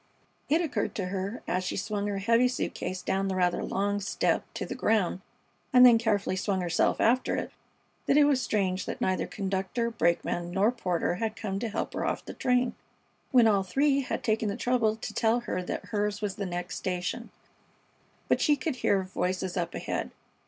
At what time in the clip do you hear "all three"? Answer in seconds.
13.45-13.99